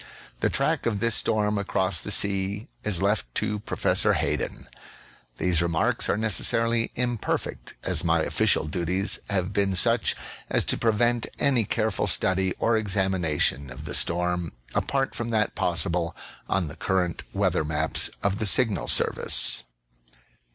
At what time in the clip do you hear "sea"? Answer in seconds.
2.09-2.65